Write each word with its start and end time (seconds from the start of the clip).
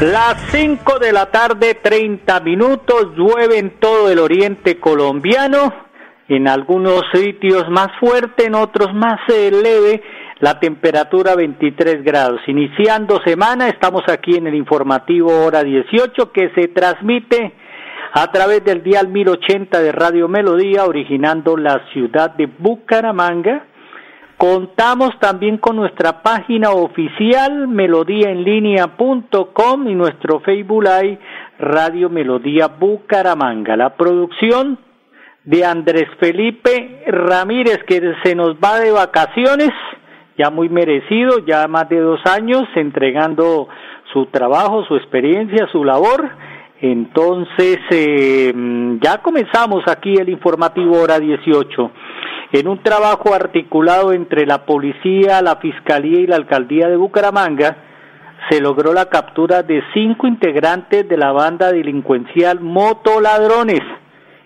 Las 0.00 0.36
5 0.50 0.98
de 0.98 1.10
la 1.10 1.30
tarde, 1.30 1.78
30 1.82 2.40
minutos, 2.40 3.16
llueve 3.16 3.58
en 3.58 3.80
todo 3.80 4.10
el 4.10 4.18
oriente 4.18 4.78
colombiano, 4.78 5.72
en 6.28 6.48
algunos 6.48 7.00
sitios 7.14 7.70
más 7.70 7.88
fuerte, 7.98 8.44
en 8.44 8.56
otros 8.56 8.92
más 8.92 9.18
eh, 9.28 9.50
leve, 9.50 10.02
la 10.40 10.60
temperatura 10.60 11.34
23 11.34 12.04
grados. 12.04 12.42
Iniciando 12.46 13.22
semana, 13.24 13.68
estamos 13.68 14.02
aquí 14.08 14.36
en 14.36 14.46
el 14.46 14.54
informativo 14.54 15.30
hora 15.46 15.62
18 15.64 16.30
que 16.30 16.50
se 16.54 16.68
transmite 16.68 17.54
a 18.12 18.30
través 18.30 18.62
del 18.64 18.82
dial 18.82 19.08
1080 19.08 19.80
de 19.80 19.92
Radio 19.92 20.28
Melodía, 20.28 20.84
originando 20.84 21.56
la 21.56 21.80
ciudad 21.94 22.32
de 22.32 22.44
Bucaramanga 22.58 23.64
Contamos 24.36 25.18
también 25.18 25.56
con 25.56 25.76
nuestra 25.76 26.22
página 26.22 26.72
oficial 26.72 27.68
melodíaenlínea.com 27.68 29.88
y 29.88 29.94
nuestro 29.94 30.40
Facebook 30.40 30.84
Live 30.84 31.18
Radio 31.58 32.10
Melodía 32.10 32.66
Bucaramanga. 32.68 33.76
La 33.76 33.96
producción 33.96 34.78
de 35.44 35.64
Andrés 35.64 36.10
Felipe 36.20 37.02
Ramírez 37.06 37.82
que 37.84 38.12
se 38.22 38.34
nos 38.34 38.56
va 38.56 38.78
de 38.78 38.90
vacaciones, 38.90 39.70
ya 40.36 40.50
muy 40.50 40.68
merecido, 40.68 41.38
ya 41.46 41.66
más 41.66 41.88
de 41.88 42.00
dos 42.00 42.20
años 42.26 42.64
entregando 42.74 43.68
su 44.12 44.26
trabajo, 44.26 44.84
su 44.84 44.96
experiencia, 44.96 45.66
su 45.72 45.82
labor. 45.82 46.28
Entonces, 46.80 47.78
eh, 47.90 48.52
ya 49.02 49.18
comenzamos 49.22 49.82
aquí 49.86 50.14
el 50.14 50.28
informativo 50.28 51.00
hora 51.00 51.18
18 51.18 51.90
en 52.52 52.68
un 52.68 52.82
trabajo 52.82 53.34
articulado 53.34 54.12
entre 54.12 54.46
la 54.46 54.64
policía, 54.64 55.42
la 55.42 55.56
fiscalía 55.56 56.20
y 56.20 56.26
la 56.26 56.36
alcaldía 56.36 56.88
de 56.88 56.96
Bucaramanga, 56.96 57.76
se 58.50 58.60
logró 58.60 58.92
la 58.92 59.06
captura 59.06 59.62
de 59.62 59.82
cinco 59.92 60.26
integrantes 60.26 61.08
de 61.08 61.16
la 61.16 61.32
banda 61.32 61.72
delincuencial 61.72 62.60
Motoladrones, 62.60 63.82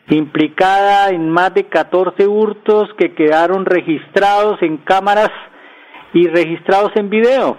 implicada 0.09 1.11
en 1.11 1.29
más 1.29 1.53
de 1.55 1.65
14 1.65 2.27
hurtos 2.27 2.89
que 2.97 3.15
quedaron 3.15 3.67
registrados 3.67 4.63
en 4.63 4.79
cámaras 4.79 5.31
y 6.15 6.27
registrados 6.29 6.93
en 6.97 7.11
video. 7.11 7.57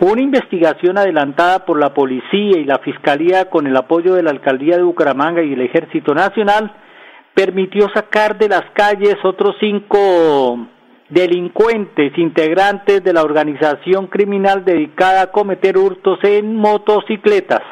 Una 0.00 0.22
investigación 0.22 0.96
adelantada 0.96 1.64
por 1.64 1.78
la 1.78 1.92
policía 1.92 2.58
y 2.58 2.64
la 2.64 2.78
fiscalía 2.78 3.50
con 3.50 3.66
el 3.66 3.76
apoyo 3.76 4.14
de 4.14 4.22
la 4.22 4.30
alcaldía 4.30 4.76
de 4.76 4.82
Bucaramanga 4.82 5.42
y 5.42 5.52
el 5.52 5.60
Ejército 5.60 6.14
Nacional 6.14 6.72
permitió 7.34 7.88
sacar 7.94 8.38
de 8.38 8.48
las 8.48 8.64
calles 8.74 9.16
otros 9.24 9.56
cinco 9.60 10.68
delincuentes 11.08 12.16
integrantes 12.18 13.02
de 13.02 13.12
la 13.12 13.22
organización 13.22 14.06
criminal 14.08 14.64
dedicada 14.64 15.22
a 15.22 15.30
cometer 15.32 15.78
hurtos 15.78 16.18
en 16.22 16.54
motocicletas. 16.56 17.62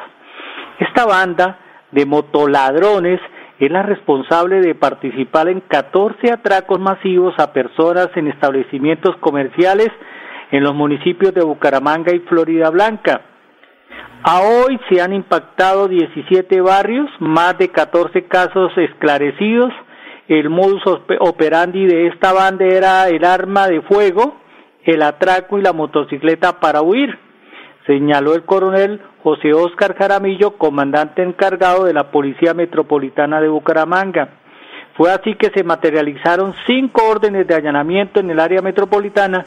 Esta 0.79 1.05
banda 1.05 1.59
de 1.91 2.05
motoladrones 2.05 3.19
es 3.59 3.71
la 3.71 3.83
responsable 3.83 4.61
de 4.61 4.75
participar 4.75 5.49
en 5.49 5.61
14 5.61 6.31
atracos 6.31 6.79
masivos 6.79 7.33
a 7.39 7.53
personas 7.53 8.09
en 8.15 8.27
establecimientos 8.27 9.15
comerciales 9.17 9.89
en 10.51 10.63
los 10.63 10.73
municipios 10.73 11.33
de 11.33 11.43
Bucaramanga 11.43 12.13
y 12.13 12.19
Florida 12.19 12.69
Blanca. 12.69 13.21
A 14.23 14.41
hoy 14.41 14.79
se 14.89 15.01
han 15.01 15.13
impactado 15.13 15.87
17 15.87 16.59
barrios, 16.61 17.09
más 17.19 17.57
de 17.57 17.69
14 17.69 18.25
casos 18.25 18.71
esclarecidos. 18.77 19.71
El 20.27 20.49
modus 20.49 20.81
operandi 21.19 21.85
de 21.85 22.07
esta 22.07 22.33
banda 22.33 22.65
era 22.65 23.07
el 23.07 23.23
arma 23.23 23.67
de 23.67 23.81
fuego, 23.81 24.35
el 24.83 25.01
atraco 25.01 25.57
y 25.57 25.61
la 25.61 25.73
motocicleta 25.73 26.59
para 26.59 26.81
huir, 26.81 27.17
señaló 27.85 28.35
el 28.35 28.43
coronel 28.43 29.01
José 29.23 29.53
Óscar 29.53 29.95
Jaramillo, 29.95 30.57
comandante 30.57 31.23
encargado 31.23 31.85
de 31.85 31.93
la 31.93 32.11
Policía 32.11 32.53
Metropolitana 32.53 33.39
de 33.39 33.47
Bucaramanga. 33.47 34.29
Fue 34.95 35.11
así 35.11 35.35
que 35.35 35.51
se 35.51 35.63
materializaron 35.63 36.53
cinco 36.65 37.03
órdenes 37.09 37.47
de 37.47 37.55
allanamiento 37.55 38.19
en 38.19 38.29
el 38.31 38.39
área 38.39 38.61
metropolitana 38.61 39.45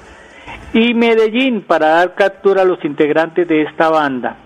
y 0.72 0.94
Medellín 0.94 1.62
para 1.62 1.88
dar 1.88 2.14
captura 2.14 2.62
a 2.62 2.64
los 2.64 2.84
integrantes 2.84 3.46
de 3.48 3.62
esta 3.62 3.88
banda. 3.88 4.36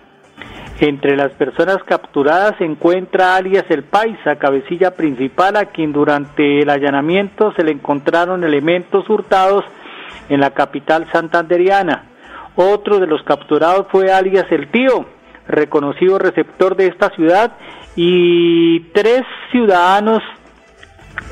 Entre 0.81 1.16
las 1.16 1.32
personas 1.32 1.78
capturadas 1.84 2.56
se 2.59 2.65
encuentra 2.65 3.37
alias 3.37 3.65
El 3.69 3.84
Paisa, 3.84 4.37
cabecilla 4.37 4.93
principal, 4.93 5.56
a 5.56 5.66
quien 5.66 5.93
durante 5.93 6.60
el 6.60 6.71
allanamiento 6.71 7.53
se 7.53 7.62
le 7.62 7.71
encontraron 7.71 8.43
elementos 8.43 9.09
hurtados 9.09 9.65
en 10.28 10.41
la 10.41 10.50
capital 10.50 11.06
santanderiana. 11.12 12.06
Otro 12.56 12.99
de 12.99 13.06
los 13.06 13.22
capturados 13.22 13.87
fue 13.91 14.12
alias 14.12 14.47
El 14.50 14.69
Tío, 14.71 15.06
reconocido 15.47 16.19
receptor 16.19 16.75
de 16.75 16.88
esta 16.88 17.11
ciudad, 17.11 17.53
y 17.94 18.81
tres 18.93 19.22
ciudadanos, 19.53 20.22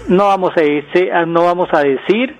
no 0.08 0.26
vamos 0.26 0.52
a 0.56 0.60
decir, 0.60 1.10
no 1.26 1.44
vamos 1.44 1.68
a 1.72 1.80
decir 1.80 2.36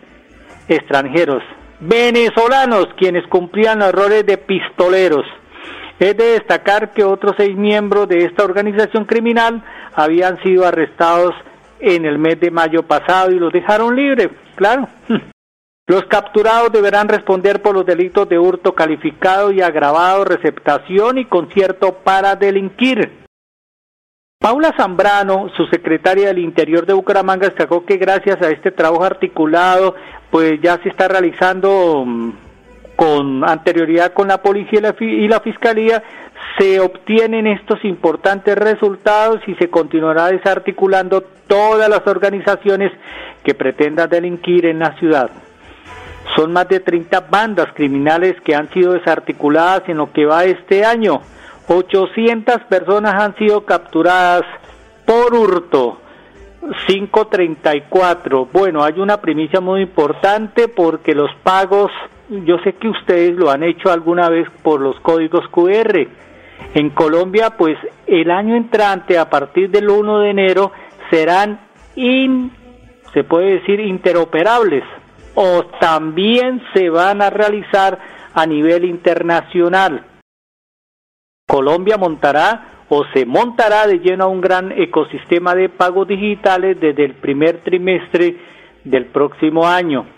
extranjeros, 0.69 1.43
venezolanos, 1.83 2.89
quienes 2.97 3.27
cumplían 3.27 3.81
los 3.81 3.89
errores 3.89 4.25
de 4.25 4.39
pistoleros. 4.39 5.27
Es 5.99 6.17
de 6.17 6.33
destacar 6.33 6.93
que 6.93 7.05
otros 7.05 7.35
seis 7.37 7.57
miembros 7.57 8.09
de 8.09 8.25
esta 8.25 8.45
organización 8.45 9.05
criminal 9.05 9.63
habían 9.95 10.43
sido 10.43 10.67
arrestados 10.67 11.35
en 11.81 12.07
el 12.07 12.19
mes 12.19 12.41
de 12.41 12.51
mayo 12.51 12.85
pasado 12.85 13.31
y 13.33 13.39
los 13.39 13.53
dejaron 13.53 13.97
libres, 13.97 14.29
claro. 14.55 14.89
Los 15.89 16.05
capturados 16.05 16.71
deberán 16.71 17.09
responder 17.09 17.61
por 17.61 17.75
los 17.75 17.85
delitos 17.85 18.29
de 18.29 18.39
hurto 18.39 18.73
calificado 18.73 19.51
y 19.51 19.61
agravado, 19.61 20.25
receptación 20.25 21.19
y 21.19 21.25
concierto 21.25 21.99
para 22.05 22.37
delinquir. 22.37 23.23
Paula 24.39 24.73
Zambrano, 24.77 25.51
su 25.57 25.67
secretaria 25.67 26.29
del 26.29 26.39
Interior 26.39 26.87
de 26.87 26.93
Bucaramanga, 26.93 27.49
destacó 27.49 27.85
que 27.85 27.97
gracias 27.97 28.41
a 28.43 28.51
este 28.51 28.71
trabajo 28.71 29.05
articulado, 29.05 29.97
pues 30.33 30.63
ya 30.63 30.83
se 30.83 30.89
está 30.89 31.09
realizando 31.09 32.05
mm, 32.07 32.33
con 32.97 33.45
anterioridad 33.45 34.15
con 34.15 34.29
la 34.29 34.39
policía 34.41 34.81
y 34.99 35.29
la, 35.29 35.41
fiscalía, 35.41 36.03
se 36.59 36.81
obtienen 36.81 37.47
estos 37.47 37.85
importantes 37.85 38.57
resultados 38.57 39.41
y 39.47 39.55
se 39.57 39.69
continuará 39.69 40.29
desarticulando 40.29 41.23
todas 41.47 41.89
las 41.91 42.07
organizaciones 42.07 42.93
que 43.45 43.53
pretendan 43.53 44.09
delinquir 44.09 44.65
en 44.65 44.79
la 44.79 44.97
ciudad. 44.99 45.31
Son 46.35 46.51
más 46.51 46.67
de 46.67 46.81
30 46.81 47.21
bandas 47.29 47.67
criminales 47.75 48.35
que 48.43 48.55
han 48.55 48.71
sido 48.71 48.95
desarticuladas 48.95 49.83
en 49.89 49.99
lo 49.99 50.13
que 50.13 50.25
va 50.25 50.45
este 50.45 50.87
año. 50.87 51.21
800 51.69 52.63
personas 52.71 53.23
han 53.23 53.37
sido 53.37 53.67
capturadas 53.67 54.45
por 55.05 55.35
hurto. 55.35 56.02
534. 56.87 58.47
Bueno, 58.53 58.85
hay 58.85 59.01
una 59.01 59.21
primicia 59.21 59.61
muy 59.61 59.83
importante 59.83 60.69
porque 60.69 61.15
los 61.15 61.31
pagos 61.43 61.91
yo 62.29 62.59
sé 62.65 62.75
que 62.75 62.89
ustedes 62.89 63.37
lo 63.37 63.51
han 63.51 63.63
hecho 63.63 63.91
alguna 63.91 64.29
vez 64.29 64.49
por 64.63 64.81
los 64.81 64.99
códigos 65.01 65.47
QR. 65.49 66.07
En 66.75 66.91
Colombia, 66.91 67.51
pues 67.51 67.77
el 68.07 68.31
año 68.31 68.57
entrante, 68.57 69.19
a 69.19 69.29
partir 69.29 69.71
del 69.71 69.91
1 69.91 70.21
de 70.21 70.31
enero, 70.31 70.73
serán, 71.11 71.61
se 71.95 73.25
puede 73.25 73.59
decir, 73.59 73.81
interoperables 73.81 74.85
o 75.35 75.65
también 75.81 76.63
se 76.73 76.89
van 76.89 77.21
a 77.21 77.31
realizar 77.31 77.99
a 78.33 78.47
nivel 78.47 78.85
internacional. 78.85 80.07
Colombia 81.47 81.99
montará 81.99 82.72
o 82.95 83.07
se 83.15 83.25
montará 83.25 83.87
de 83.87 84.01
lleno 84.01 84.25
a 84.25 84.27
un 84.27 84.43
gran 84.43 84.71
ecosistema 84.71 85.55
de 85.55 85.71
pagos 85.71 86.07
digitales 86.07 86.79
desde 86.79 87.07
el 87.07 87.15
primer 87.15 87.63
trimestre 87.63 88.37
del 88.85 89.07
próximo 89.07 89.67
año. 89.67 90.09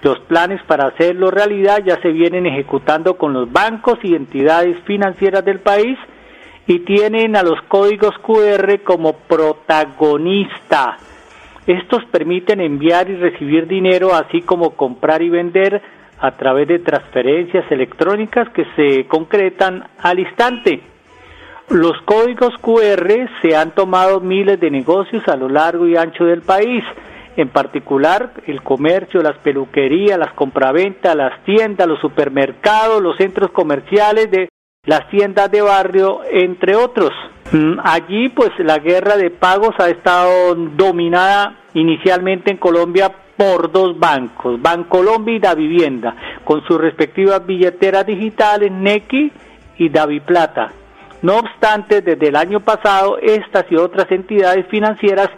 Los 0.00 0.20
planes 0.20 0.62
para 0.62 0.86
hacerlo 0.86 1.32
realidad 1.32 1.80
ya 1.84 2.00
se 2.00 2.12
vienen 2.12 2.46
ejecutando 2.46 3.16
con 3.18 3.32
los 3.32 3.50
bancos 3.50 3.98
y 4.04 4.14
entidades 4.14 4.78
financieras 4.84 5.44
del 5.44 5.58
país 5.58 5.98
y 6.68 6.78
tienen 6.84 7.34
a 7.34 7.42
los 7.42 7.60
códigos 7.62 8.16
QR 8.18 8.78
como 8.84 9.14
protagonista. 9.14 10.98
Estos 11.66 12.04
permiten 12.12 12.60
enviar 12.60 13.10
y 13.10 13.16
recibir 13.16 13.66
dinero, 13.66 14.14
así 14.14 14.42
como 14.42 14.76
comprar 14.76 15.20
y 15.20 15.30
vender 15.30 15.82
a 16.20 16.30
través 16.36 16.68
de 16.68 16.78
transferencias 16.78 17.68
electrónicas 17.72 18.48
que 18.50 18.66
se 18.76 19.08
concretan 19.08 19.82
al 19.98 20.20
instante. 20.20 20.90
Los 21.70 22.00
códigos 22.04 22.52
QR 22.60 23.28
se 23.40 23.56
han 23.56 23.70
tomado 23.70 24.20
miles 24.20 24.58
de 24.58 24.70
negocios 24.70 25.26
a 25.28 25.36
lo 25.36 25.48
largo 25.48 25.86
y 25.86 25.96
ancho 25.96 26.24
del 26.24 26.42
país, 26.42 26.82
en 27.36 27.48
particular 27.48 28.32
el 28.46 28.62
comercio, 28.62 29.22
las 29.22 29.38
peluquerías, 29.38 30.18
las 30.18 30.32
compraventas, 30.34 31.14
las 31.14 31.42
tiendas, 31.44 31.86
los 31.86 32.00
supermercados, 32.00 33.00
los 33.00 33.16
centros 33.16 33.52
comerciales, 33.52 34.30
de 34.30 34.48
las 34.84 35.08
tiendas 35.10 35.50
de 35.50 35.62
barrio, 35.62 36.20
entre 36.28 36.74
otros. 36.74 37.12
Mm, 37.52 37.78
allí 37.84 38.28
pues 38.30 38.50
la 38.58 38.78
guerra 38.78 39.16
de 39.16 39.30
pagos 39.30 39.74
ha 39.78 39.88
estado 39.88 40.54
dominada 40.54 41.60
inicialmente 41.74 42.50
en 42.50 42.56
Colombia 42.56 43.12
por 43.36 43.70
dos 43.70 43.98
bancos, 43.98 44.60
Bancolombia 44.60 45.36
y 45.36 45.38
Da 45.38 45.54
Vivienda, 45.54 46.16
con 46.44 46.62
sus 46.66 46.80
respectivas 46.80 47.46
billeteras 47.46 48.04
digitales, 48.04 48.70
Nequi 48.72 49.32
y 49.78 49.88
Plata. 50.20 50.72
No 51.22 51.38
obstante, 51.38 52.00
desde 52.00 52.28
el 52.28 52.36
año 52.36 52.60
pasado, 52.60 53.18
estas 53.18 53.66
y 53.70 53.76
otras 53.76 54.10
entidades 54.10 54.66
financieras 54.68 55.28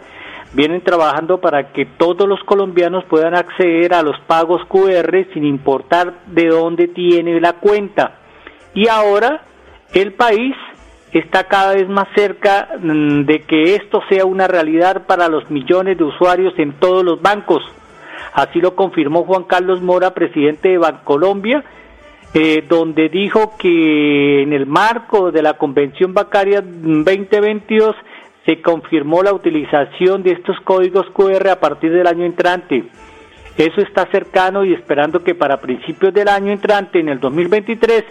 vienen 0.53 0.81
trabajando 0.81 1.41
para 1.41 1.73
que 1.73 1.85
todos 1.85 2.27
los 2.27 2.39
colombianos 2.43 3.03
puedan 3.05 3.35
acceder 3.35 3.93
a 3.93 4.03
los 4.03 4.19
pagos 4.27 4.61
QR 4.67 5.25
sin 5.33 5.43
importar 5.45 6.13
de 6.27 6.47
dónde 6.47 6.87
tiene 6.87 7.41
la 7.41 7.53
cuenta. 7.53 8.19
Y 8.73 8.87
ahora 8.87 9.43
el 9.93 10.13
país 10.13 10.55
está 11.11 11.43
cada 11.45 11.73
vez 11.73 11.87
más 11.89 12.07
cerca 12.15 12.69
mm, 12.79 13.25
de 13.25 13.41
que 13.41 13.75
esto 13.75 14.01
sea 14.09 14.25
una 14.25 14.47
realidad 14.47 15.05
para 15.05 15.27
los 15.27 15.49
millones 15.49 15.97
de 15.97 16.03
usuarios 16.03 16.53
en 16.57 16.73
todos 16.79 17.03
los 17.03 17.21
bancos. 17.21 17.63
Así 18.33 18.59
lo 18.59 18.75
confirmó 18.75 19.25
Juan 19.25 19.43
Carlos 19.43 19.81
Mora, 19.81 20.13
presidente 20.13 20.69
de 20.69 20.77
Bancolombia, 20.77 21.63
eh, 22.33 22.63
donde 22.67 23.09
dijo 23.09 23.57
que 23.57 24.41
en 24.41 24.53
el 24.53 24.65
marco 24.65 25.31
de 25.31 25.43
la 25.43 25.53
Convención 25.53 26.13
Bancaria 26.13 26.61
2022 26.61 27.95
se 28.45 28.61
confirmó 28.61 29.21
la 29.21 29.33
utilización 29.33 30.23
de 30.23 30.31
estos 30.31 30.59
códigos 30.61 31.05
QR 31.11 31.49
a 31.49 31.59
partir 31.59 31.91
del 31.91 32.07
año 32.07 32.25
entrante. 32.25 32.85
Eso 33.55 33.81
está 33.81 34.07
cercano 34.11 34.65
y 34.65 34.73
esperando 34.73 35.23
que 35.23 35.35
para 35.35 35.61
principios 35.61 36.13
del 36.13 36.27
año 36.27 36.51
entrante, 36.51 36.99
en 36.99 37.09
el 37.09 37.19
2023, 37.19 38.03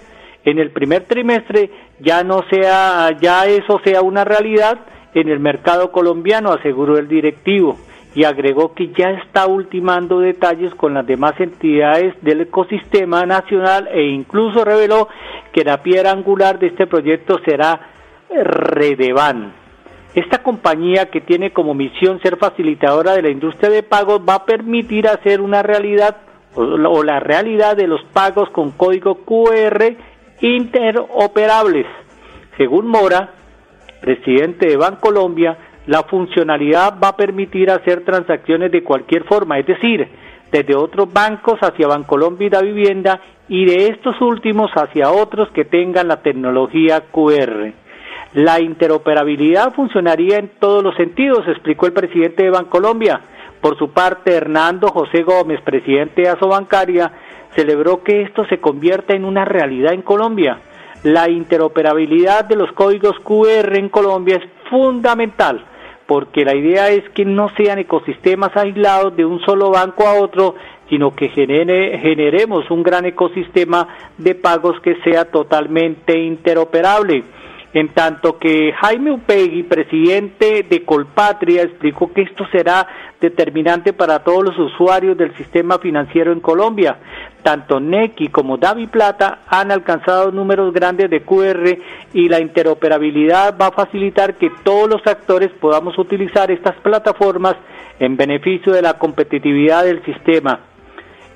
en 0.44 0.58
el 0.58 0.70
primer 0.70 1.04
trimestre, 1.04 1.70
ya 1.98 2.22
no 2.22 2.44
sea, 2.48 3.10
ya 3.20 3.46
eso 3.46 3.80
sea 3.84 4.02
una 4.02 4.24
realidad 4.24 4.78
en 5.14 5.28
el 5.28 5.40
mercado 5.40 5.90
colombiano, 5.90 6.52
aseguró 6.52 6.96
el 6.96 7.08
directivo 7.08 7.76
y 8.14 8.24
agregó 8.24 8.74
que 8.74 8.88
ya 8.88 9.10
está 9.10 9.46
ultimando 9.46 10.20
detalles 10.20 10.74
con 10.74 10.94
las 10.94 11.06
demás 11.06 11.32
entidades 11.38 12.14
del 12.22 12.42
ecosistema 12.42 13.24
nacional 13.24 13.88
e 13.92 14.02
incluso 14.02 14.64
reveló 14.64 15.08
que 15.52 15.64
la 15.64 15.82
piedra 15.82 16.10
angular 16.10 16.58
de 16.58 16.68
este 16.68 16.86
proyecto 16.86 17.38
será 17.44 17.88
Redevan. 18.28 19.54
Esta 20.14 20.42
compañía 20.42 21.10
que 21.10 21.22
tiene 21.22 21.52
como 21.52 21.74
misión 21.74 22.20
ser 22.20 22.36
facilitadora 22.36 23.14
de 23.14 23.22
la 23.22 23.30
industria 23.30 23.70
de 23.70 23.82
pagos 23.82 24.20
va 24.28 24.34
a 24.34 24.44
permitir 24.44 25.08
hacer 25.08 25.40
una 25.40 25.62
realidad 25.62 26.16
o 26.54 27.02
la 27.02 27.18
realidad 27.18 27.76
de 27.76 27.86
los 27.86 28.02
pagos 28.12 28.50
con 28.50 28.72
código 28.72 29.24
QR 29.24 29.96
interoperables. 30.42 31.86
Según 32.58 32.88
Mora, 32.88 33.30
presidente 34.02 34.68
de 34.68 34.76
Bancolombia, 34.76 35.56
la 35.86 36.04
funcionalidad 36.04 36.94
va 37.02 37.08
a 37.08 37.16
permitir 37.16 37.70
hacer 37.70 38.04
transacciones 38.04 38.70
de 38.70 38.84
cualquier 38.84 39.24
forma, 39.24 39.58
es 39.58 39.66
decir, 39.66 40.08
desde 40.50 40.76
otros 40.76 41.12
bancos 41.12 41.58
hacia 41.60 41.88
Bancolombia 41.88 42.46
y 42.46 42.50
la 42.50 42.62
vivienda 42.62 43.20
y 43.48 43.64
de 43.64 43.88
estos 43.88 44.20
últimos 44.20 44.70
hacia 44.74 45.10
otros 45.10 45.50
que 45.50 45.64
tengan 45.64 46.08
la 46.08 46.22
tecnología 46.22 47.04
QR. 47.10 47.72
La 48.34 48.60
interoperabilidad 48.60 49.74
funcionaría 49.74 50.38
en 50.38 50.52
todos 50.60 50.82
los 50.82 50.94
sentidos, 50.96 51.46
explicó 51.48 51.86
el 51.86 51.92
presidente 51.92 52.44
de 52.44 52.50
Bancolombia. 52.50 53.20
Por 53.60 53.76
su 53.78 53.90
parte, 53.90 54.34
Hernando 54.34 54.88
José 54.88 55.22
Gómez, 55.22 55.60
presidente 55.62 56.22
de 56.22 56.28
Asobancaria, 56.28 57.12
celebró 57.54 58.02
que 58.02 58.22
esto 58.22 58.44
se 58.46 58.58
convierta 58.58 59.14
en 59.14 59.24
una 59.24 59.44
realidad 59.44 59.92
en 59.92 60.02
Colombia. 60.02 60.58
La 61.02 61.28
interoperabilidad 61.28 62.44
de 62.44 62.56
los 62.56 62.72
códigos 62.72 63.18
QR 63.20 63.76
en 63.76 63.88
Colombia 63.88 64.36
es 64.36 64.70
fundamental 64.70 65.66
porque 66.12 66.44
la 66.44 66.54
idea 66.54 66.90
es 66.90 67.08
que 67.14 67.24
no 67.24 67.48
sean 67.56 67.78
ecosistemas 67.78 68.54
aislados 68.54 69.16
de 69.16 69.24
un 69.24 69.40
solo 69.40 69.70
banco 69.70 70.06
a 70.06 70.20
otro, 70.20 70.56
sino 70.90 71.16
que 71.16 71.30
generemos 71.30 72.70
un 72.70 72.82
gran 72.82 73.06
ecosistema 73.06 73.88
de 74.18 74.34
pagos 74.34 74.78
que 74.82 74.96
sea 75.04 75.30
totalmente 75.30 76.18
interoperable. 76.18 77.24
En 77.74 77.88
tanto 77.94 78.38
que 78.38 78.72
Jaime 78.72 79.12
Upegui, 79.12 79.62
presidente 79.62 80.62
de 80.68 80.84
Colpatria, 80.84 81.62
explicó 81.62 82.12
que 82.12 82.22
esto 82.22 82.44
será 82.52 82.86
determinante 83.18 83.94
para 83.94 84.18
todos 84.18 84.44
los 84.44 84.58
usuarios 84.58 85.16
del 85.16 85.34
sistema 85.36 85.78
financiero 85.78 86.32
en 86.32 86.40
Colombia. 86.40 86.98
Tanto 87.42 87.80
Nequi 87.80 88.28
como 88.28 88.58
Davi 88.58 88.88
Plata 88.88 89.40
han 89.48 89.72
alcanzado 89.72 90.30
números 90.30 90.74
grandes 90.74 91.08
de 91.08 91.22
QR 91.22 91.78
y 92.12 92.28
la 92.28 92.40
interoperabilidad 92.40 93.56
va 93.58 93.68
a 93.68 93.72
facilitar 93.72 94.34
que 94.34 94.50
todos 94.62 94.90
los 94.90 95.06
actores 95.06 95.50
podamos 95.58 95.98
utilizar 95.98 96.50
estas 96.50 96.76
plataformas 96.82 97.56
en 97.98 98.16
beneficio 98.16 98.72
de 98.74 98.82
la 98.82 98.98
competitividad 98.98 99.84
del 99.84 100.04
sistema. 100.04 100.71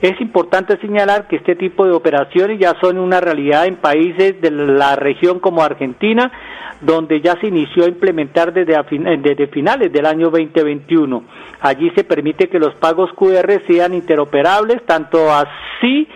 Es 0.01 0.21
importante 0.21 0.79
señalar 0.79 1.27
que 1.27 1.37
este 1.37 1.57
tipo 1.57 1.87
de 1.87 1.93
operaciones 1.93 2.59
ya 2.59 2.75
son 2.81 2.99
una 2.99 3.21
realidad 3.21 3.67
en 3.67 3.77
países 3.77 4.41
de 4.41 4.51
la 4.51 4.95
región 4.97 5.41
como 5.41 5.63
Argentina, 5.63 6.31
donde 6.81 7.21
ya 7.23 7.35
se 7.41 7.49
inició 7.49 7.85
a 7.85 7.89
implementar 7.89 8.53
desde, 8.53 8.77
desde 9.19 9.47
finales 9.47 9.91
del 9.93 10.05
año 10.05 10.31
2021. 10.31 11.25
Allí 11.61 11.91
se 11.97 12.05
permite 12.05 12.49
que 12.49 12.59
los 12.59 12.75
pagos 12.75 13.11
QR 13.15 13.63
sean 13.67 13.95
interoperables, 13.95 14.85
tanto 14.85 15.33
así 15.33 16.07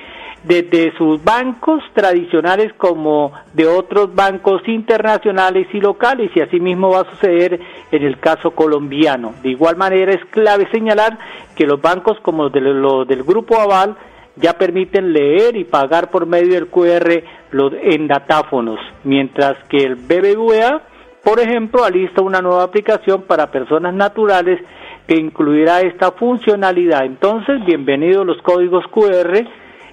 desde 0.44 0.96
sus 0.96 1.22
bancos 1.22 1.82
tradicionales 1.92 2.72
como 2.74 3.32
de 3.52 3.66
otros 3.66 4.14
bancos 4.14 4.66
internacionales 4.66 5.66
y 5.72 5.80
locales 5.80 6.30
y 6.34 6.40
asimismo 6.40 6.90
va 6.90 7.00
a 7.00 7.10
suceder 7.10 7.60
en 7.92 8.02
el 8.02 8.18
caso 8.18 8.52
colombiano. 8.52 9.34
De 9.42 9.50
igual 9.50 9.76
manera 9.76 10.12
es 10.12 10.24
clave 10.26 10.68
señalar 10.70 11.18
que 11.54 11.66
los 11.66 11.80
bancos 11.80 12.18
como 12.20 12.48
los 12.48 13.06
del 13.06 13.22
Grupo 13.22 13.60
Aval 13.60 13.96
ya 14.36 14.54
permiten 14.54 15.12
leer 15.12 15.56
y 15.56 15.64
pagar 15.64 16.10
por 16.10 16.26
medio 16.26 16.54
del 16.54 16.68
QR 16.68 17.22
los, 17.50 17.72
en 17.82 18.08
datáfonos, 18.08 18.80
mientras 19.04 19.56
que 19.68 19.78
el 19.78 19.96
BBVA, 19.96 20.80
por 21.22 21.40
ejemplo, 21.40 21.84
alista 21.84 22.22
una 22.22 22.40
nueva 22.40 22.62
aplicación 22.62 23.22
para 23.22 23.50
personas 23.50 23.92
naturales 23.92 24.58
que 25.06 25.16
incluirá 25.16 25.80
esta 25.80 26.12
funcionalidad. 26.12 27.04
Entonces, 27.04 27.62
bienvenidos 27.66 28.24
los 28.24 28.40
códigos 28.42 28.86
QR 28.86 29.44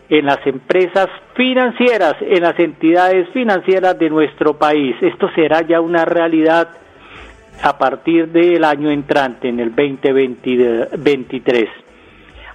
en 0.10 0.26
las 0.26 0.46
empresas 0.46 1.08
financieras, 1.36 2.16
en 2.22 2.44
las 2.44 2.58
entidades 2.60 3.28
financieras 3.30 4.00
de 4.00 4.10
nuestro 4.10 4.58
país. 4.58 4.96
Esto 5.02 5.30
será 5.36 5.62
ya 5.62 5.82
una 5.82 6.06
realidad 6.06 6.70
a 7.62 7.78
partir 7.78 8.30
del 8.30 8.64
año 8.64 8.90
entrante, 8.92 9.50
en 9.50 9.60
el 9.60 9.76
2023. 9.76 11.70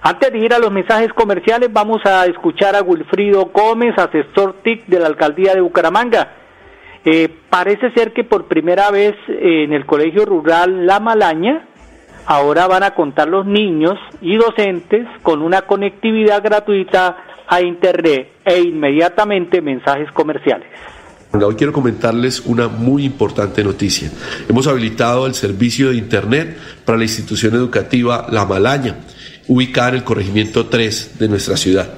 Antes 0.01 0.33
de 0.33 0.39
ir 0.39 0.53
a 0.53 0.59
los 0.59 0.71
mensajes 0.71 1.13
comerciales, 1.13 1.71
vamos 1.71 2.05
a 2.05 2.25
escuchar 2.25 2.75
a 2.75 2.81
Wilfrido 2.81 3.45
Gómez, 3.53 3.97
asesor 3.97 4.55
TIC 4.63 4.85
de 4.87 4.99
la 4.99 5.07
alcaldía 5.07 5.53
de 5.53 5.61
Bucaramanga. 5.61 6.33
Eh, 7.05 7.29
parece 7.49 7.91
ser 7.91 8.13
que 8.13 8.23
por 8.23 8.47
primera 8.47 8.91
vez 8.91 9.15
en 9.27 9.73
el 9.73 9.85
colegio 9.85 10.25
rural 10.25 10.85
La 10.85 10.99
Malaña, 10.99 11.67
ahora 12.25 12.67
van 12.67 12.83
a 12.83 12.95
contar 12.95 13.27
los 13.27 13.45
niños 13.45 13.99
y 14.21 14.35
docentes 14.37 15.07
con 15.21 15.41
una 15.41 15.63
conectividad 15.63 16.41
gratuita 16.41 17.17
a 17.47 17.61
Internet 17.61 18.29
e 18.45 18.59
inmediatamente 18.59 19.61
mensajes 19.61 20.11
comerciales. 20.11 20.67
Hoy 21.31 21.55
quiero 21.55 21.73
comentarles 21.73 22.41
una 22.45 22.67
muy 22.67 23.03
importante 23.05 23.63
noticia. 23.63 24.11
Hemos 24.47 24.67
habilitado 24.67 25.25
el 25.25 25.33
servicio 25.33 25.89
de 25.89 25.95
Internet 25.95 26.57
para 26.85 26.97
la 26.97 27.05
institución 27.05 27.55
educativa 27.55 28.27
La 28.29 28.45
Malaña, 28.45 28.97
ubicada 29.47 29.89
en 29.89 29.95
el 29.95 30.03
corregimiento 30.03 30.67
3 30.67 31.17
de 31.17 31.27
nuestra 31.27 31.57
ciudad. 31.57 31.89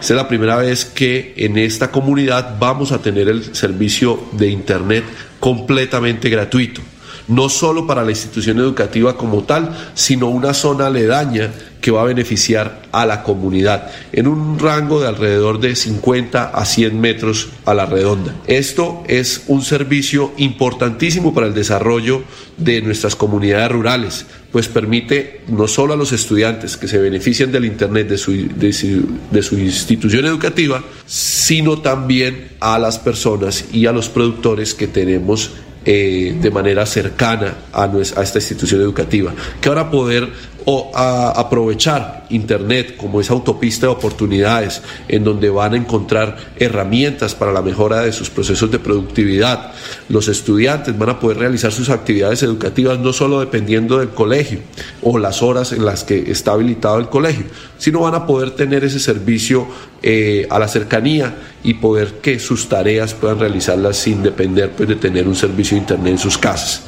Esta 0.00 0.14
es 0.14 0.16
la 0.16 0.28
primera 0.28 0.56
vez 0.56 0.84
que 0.84 1.34
en 1.36 1.58
esta 1.58 1.90
comunidad 1.90 2.56
vamos 2.60 2.92
a 2.92 3.02
tener 3.02 3.28
el 3.28 3.52
servicio 3.54 4.28
de 4.32 4.48
Internet 4.48 5.02
completamente 5.40 6.28
gratuito. 6.30 6.80
No 7.28 7.48
solo 7.48 7.86
para 7.86 8.04
la 8.04 8.10
institución 8.10 8.58
educativa 8.58 9.16
como 9.16 9.44
tal, 9.44 9.90
sino 9.94 10.28
una 10.28 10.54
zona 10.54 10.86
aledaña 10.86 11.50
que 11.80 11.90
va 11.90 12.02
a 12.02 12.04
beneficiar 12.04 12.82
a 12.90 13.06
la 13.06 13.22
comunidad 13.22 13.90
en 14.12 14.26
un 14.26 14.58
rango 14.58 15.00
de 15.00 15.08
alrededor 15.08 15.60
de 15.60 15.76
50 15.76 16.50
a 16.50 16.64
100 16.64 17.00
metros 17.00 17.50
a 17.64 17.74
la 17.74 17.86
redonda. 17.86 18.34
Esto 18.46 19.04
es 19.06 19.44
un 19.46 19.62
servicio 19.62 20.32
importantísimo 20.38 21.32
para 21.34 21.46
el 21.46 21.54
desarrollo 21.54 22.22
de 22.56 22.82
nuestras 22.82 23.14
comunidades 23.14 23.70
rurales, 23.70 24.26
pues 24.50 24.68
permite 24.68 25.42
no 25.48 25.68
solo 25.68 25.94
a 25.94 25.96
los 25.96 26.12
estudiantes 26.12 26.76
que 26.76 26.88
se 26.88 26.98
benefician 26.98 27.52
del 27.52 27.64
Internet 27.64 28.08
de 28.08 28.18
su, 28.18 28.32
de 28.32 29.42
su, 29.42 29.58
institución 29.58 30.24
educativa, 30.26 30.82
sino 31.06 31.78
también 31.78 32.48
a 32.60 32.78
las 32.78 32.98
personas 32.98 33.66
y 33.72 33.86
a 33.86 33.92
los 33.92 34.08
productores 34.08 34.74
que 34.74 34.88
tenemos 34.88 35.52
eh, 35.90 36.36
de 36.38 36.50
manera 36.50 36.84
cercana 36.84 37.54
a, 37.72 37.84
a, 37.84 38.22
esta 38.22 38.38
institución 38.38 38.82
educativa, 38.82 39.32
que 39.58 39.70
van 39.70 39.78
a 39.78 39.90
poder 39.90 40.28
o 40.70 40.90
a 40.94 41.30
aprovechar 41.30 42.26
Internet 42.28 42.98
como 42.98 43.22
esa 43.22 43.32
autopista 43.32 43.86
de 43.86 43.92
oportunidades 43.92 44.82
en 45.08 45.24
donde 45.24 45.48
van 45.48 45.72
a 45.72 45.78
encontrar 45.78 46.36
herramientas 46.56 47.34
para 47.34 47.52
la 47.52 47.62
mejora 47.62 48.02
de 48.02 48.12
sus 48.12 48.28
procesos 48.28 48.70
de 48.70 48.78
productividad. 48.78 49.72
Los 50.10 50.28
estudiantes 50.28 50.98
van 50.98 51.08
a 51.08 51.20
poder 51.20 51.38
realizar 51.38 51.72
sus 51.72 51.88
actividades 51.88 52.42
educativas 52.42 52.98
no 52.98 53.14
solo 53.14 53.40
dependiendo 53.40 53.98
del 53.98 54.10
colegio 54.10 54.58
o 55.00 55.16
las 55.16 55.42
horas 55.42 55.72
en 55.72 55.86
las 55.86 56.04
que 56.04 56.30
está 56.30 56.52
habilitado 56.52 56.98
el 56.98 57.08
colegio, 57.08 57.46
sino 57.78 58.00
van 58.00 58.16
a 58.16 58.26
poder 58.26 58.50
tener 58.50 58.84
ese 58.84 59.00
servicio 59.00 59.66
eh, 60.02 60.46
a 60.50 60.58
la 60.58 60.68
cercanía 60.68 61.34
y 61.64 61.74
poder 61.74 62.20
que 62.20 62.38
sus 62.38 62.68
tareas 62.68 63.14
puedan 63.14 63.38
realizarlas 63.38 63.96
sin 63.96 64.22
depender 64.22 64.72
pues, 64.76 64.86
de 64.86 64.96
tener 64.96 65.26
un 65.26 65.34
servicio 65.34 65.76
de 65.76 65.80
Internet 65.80 66.12
en 66.12 66.18
sus 66.18 66.36
casas. 66.36 66.82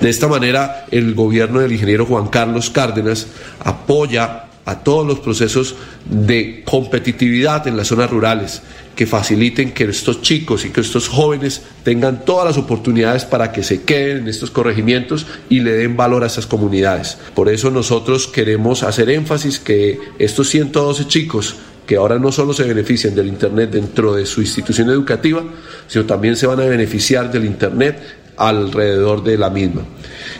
De 0.00 0.10
esta 0.10 0.28
manera, 0.28 0.86
el 0.90 1.14
gobierno 1.14 1.60
del 1.60 1.72
ingeniero 1.72 2.06
Juan 2.06 2.28
Carlos 2.28 2.70
Cárdenas 2.70 3.26
apoya 3.60 4.44
a 4.64 4.80
todos 4.80 5.06
los 5.06 5.20
procesos 5.20 5.76
de 6.04 6.62
competitividad 6.64 7.66
en 7.66 7.76
las 7.76 7.88
zonas 7.88 8.10
rurales 8.10 8.62
que 8.94 9.06
faciliten 9.06 9.72
que 9.72 9.84
estos 9.84 10.20
chicos 10.22 10.64
y 10.64 10.70
que 10.70 10.82
estos 10.82 11.08
jóvenes 11.08 11.62
tengan 11.84 12.24
todas 12.24 12.44
las 12.44 12.58
oportunidades 12.58 13.24
para 13.24 13.50
que 13.50 13.62
se 13.62 13.82
queden 13.82 14.18
en 14.18 14.28
estos 14.28 14.50
corregimientos 14.50 15.26
y 15.48 15.60
le 15.60 15.72
den 15.72 15.96
valor 15.96 16.22
a 16.22 16.26
esas 16.26 16.46
comunidades. 16.46 17.16
Por 17.34 17.48
eso 17.48 17.70
nosotros 17.70 18.26
queremos 18.26 18.82
hacer 18.82 19.08
énfasis 19.08 19.58
que 19.58 19.98
estos 20.18 20.50
112 20.50 21.06
chicos 21.06 21.56
que 21.88 21.96
ahora 21.96 22.18
no 22.18 22.30
solo 22.30 22.52
se 22.52 22.64
benefician 22.64 23.14
del 23.14 23.28
Internet 23.28 23.70
dentro 23.70 24.14
de 24.14 24.26
su 24.26 24.42
institución 24.42 24.90
educativa, 24.90 25.42
sino 25.86 26.04
también 26.04 26.36
se 26.36 26.46
van 26.46 26.60
a 26.60 26.66
beneficiar 26.66 27.32
del 27.32 27.46
Internet 27.46 28.17
alrededor 28.38 29.22
de 29.22 29.36
la 29.36 29.50
misma. 29.50 29.82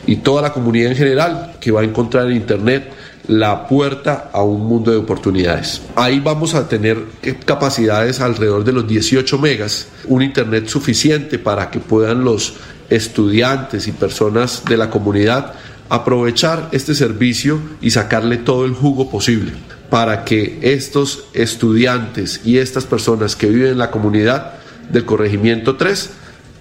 Y 0.07 0.17
toda 0.17 0.43
la 0.43 0.53
comunidad 0.53 0.93
en 0.93 0.97
general 0.97 1.57
que 1.61 1.71
va 1.71 1.83
a 1.83 1.85
encontrar 1.85 2.31
en 2.31 2.37
Internet 2.37 2.93
la 3.27 3.69
puerta 3.69 4.31
a 4.33 4.43
un 4.43 4.67
mundo 4.67 4.91
de 4.91 4.97
oportunidades. 4.97 5.83
Ahí 5.97 6.19
vamos 6.19 6.55
a 6.55 6.67
tener 6.67 6.99
capacidades 7.45 8.21
alrededor 8.21 8.65
de 8.65 8.73
los 8.73 8.89
18 8.89 9.39
megas, 9.39 9.89
un 10.07 10.23
Internet 10.23 10.69
suficiente 10.69 11.39
para 11.39 11.71
que 11.71 11.79
puedan 11.79 12.25
los 12.25 12.55
estudiantes 12.89 13.87
y 13.87 13.93
personas 13.93 14.63
de 14.65 14.79
la 14.79 14.89
comunidad 14.89 15.53
aprovechar 15.91 16.69
este 16.73 16.95
servicio 16.95 17.61
y 17.81 17.91
sacarle 17.91 18.39
todo 18.39 18.65
el 18.65 18.73
jugo 18.73 19.11
posible 19.11 19.53
para 19.91 20.25
que 20.25 20.59
estos 20.63 21.25
estudiantes 21.33 22.43
y 22.45 22.59
estas 22.59 22.85
personas 22.85 23.37
que 23.37 23.47
viven 23.47 23.73
en 23.73 23.79
la 23.79 23.91
comunidad 23.91 24.55
del 24.91 25.05
corregimiento 25.05 25.77
3 25.77 26.11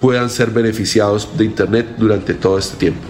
puedan 0.00 0.30
ser 0.30 0.50
beneficiados 0.50 1.36
de 1.36 1.44
Internet 1.44 1.94
durante 1.96 2.34
todo 2.34 2.58
este 2.58 2.76
tiempo. 2.76 3.06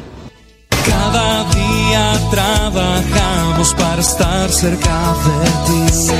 Cada 0.86 1.44
día 1.50 2.12
trabajamos 2.30 3.74
para 3.74 4.00
estar 4.00 4.50
cerca 4.50 5.14
de 5.24 5.46
ti. 5.66 6.12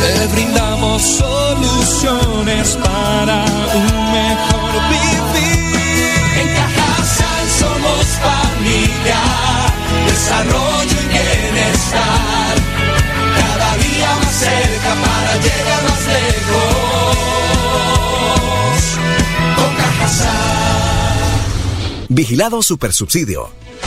Te 0.00 0.26
brindamos 0.34 1.02
soluciones 1.02 2.78
para 2.82 3.44
un 3.74 4.12
mejor 4.12 4.72
vivir. 4.88 5.76
En 6.40 6.48
Cajasal 6.54 7.48
somos 7.60 8.06
familia, 8.26 9.20
desarrollo 10.06 10.61
Vigilado 22.14 22.60
Supersubsidio. 22.60 23.48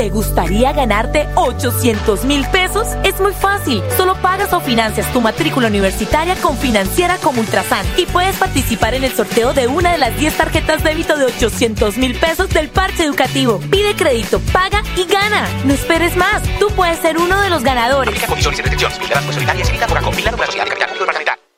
¿Te 0.00 0.08
gustaría 0.08 0.72
ganarte 0.72 1.28
800 1.34 2.24
mil 2.24 2.46
pesos? 2.46 2.86
Es 3.04 3.20
muy 3.20 3.34
fácil. 3.34 3.82
Solo 3.98 4.14
pagas 4.22 4.50
o 4.54 4.60
financias 4.60 5.06
tu 5.12 5.20
matrícula 5.20 5.68
universitaria 5.68 6.36
con 6.36 6.56
Financiera 6.56 7.18
como 7.18 7.42
Ultrasan 7.42 7.84
y 7.98 8.06
puedes 8.06 8.34
participar 8.36 8.94
en 8.94 9.04
el 9.04 9.12
sorteo 9.12 9.52
de 9.52 9.66
una 9.66 9.92
de 9.92 9.98
las 9.98 10.16
10 10.16 10.38
tarjetas 10.38 10.82
débito 10.82 11.18
de 11.18 11.26
800 11.26 11.98
mil 11.98 12.14
pesos 12.14 12.48
del 12.48 12.70
parche 12.70 13.04
educativo. 13.04 13.60
Pide 13.70 13.94
crédito, 13.94 14.40
paga 14.54 14.82
y 14.96 15.04
gana. 15.04 15.46
No 15.66 15.74
esperes 15.74 16.16
más. 16.16 16.44
Tú 16.58 16.68
puedes 16.74 16.98
ser 17.00 17.18
uno 17.18 17.38
de 17.42 17.50
los 17.50 17.62
ganadores. 17.62 18.18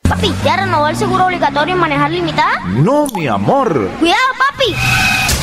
Papi, 0.02 0.34
¿ya 0.44 0.56
renovó 0.56 0.88
el 0.88 0.96
seguro 0.96 1.26
obligatorio 1.26 1.74
en 1.74 1.80
manejar 1.80 2.10
limitada? 2.10 2.58
No, 2.70 3.06
mi 3.14 3.28
amor. 3.28 3.88
Cuidado, 4.00 4.18
papi. 4.36 5.21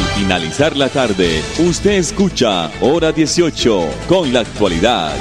Al 0.00 0.06
finalizar 0.16 0.76
la 0.78 0.88
tarde, 0.88 1.42
usted 1.68 1.98
escucha 1.98 2.70
Hora 2.80 3.12
18 3.12 4.06
con 4.08 4.32
la 4.32 4.40
actualidad. 4.40 5.12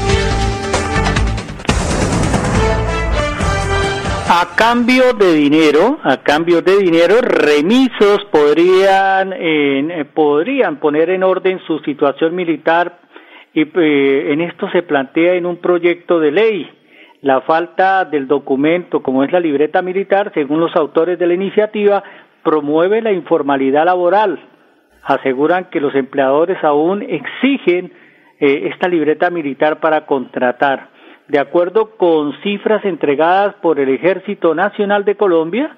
A 4.29 4.55
cambio 4.55 5.11
de 5.13 5.33
dinero, 5.33 5.99
a 6.01 6.23
cambio 6.23 6.61
de 6.61 6.77
dinero, 6.77 7.15
remisos 7.19 8.23
podrían, 8.31 9.33
eh, 9.35 10.05
podrían 10.13 10.79
poner 10.79 11.09
en 11.09 11.23
orden 11.23 11.59
su 11.67 11.79
situación 11.79 12.33
militar 12.33 12.99
y 13.53 13.63
eh, 13.63 14.31
en 14.31 14.39
esto 14.39 14.69
se 14.71 14.83
plantea 14.83 15.33
en 15.33 15.45
un 15.45 15.57
proyecto 15.57 16.21
de 16.21 16.31
ley. 16.31 16.69
La 17.21 17.41
falta 17.41 18.05
del 18.05 18.27
documento, 18.27 19.03
como 19.03 19.25
es 19.25 19.31
la 19.33 19.41
libreta 19.41 19.81
militar, 19.81 20.31
según 20.33 20.61
los 20.61 20.73
autores 20.77 21.19
de 21.19 21.27
la 21.27 21.33
iniciativa, 21.33 22.01
promueve 22.43 23.01
la 23.01 23.11
informalidad 23.11 23.83
laboral. 23.83 24.39
Aseguran 25.03 25.65
que 25.65 25.79
los 25.79 25.95
empleadores 25.95 26.63
aún 26.63 27.01
exigen 27.01 27.91
eh, 28.39 28.69
esta 28.71 28.87
libreta 28.87 29.29
militar 29.29 29.79
para 29.79 30.05
contratar. 30.05 30.89
De 31.27 31.39
acuerdo 31.39 31.97
con 31.97 32.33
cifras 32.41 32.83
entregadas 32.85 33.55
por 33.55 33.79
el 33.79 33.89
Ejército 33.89 34.55
Nacional 34.55 35.05
de 35.05 35.15
Colombia, 35.15 35.75